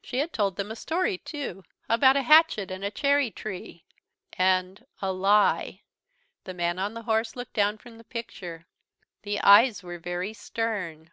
[0.00, 3.84] She had told them a story, too, about a hatchet and a cherry tree
[4.34, 5.82] and a lie!
[6.44, 8.68] The man on the horse looked down from the picture.
[9.22, 11.10] The eyes were very stern.